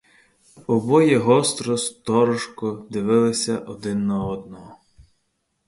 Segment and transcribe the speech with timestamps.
[0.67, 4.77] Обоє гостро, сторожко дивилися один на одного.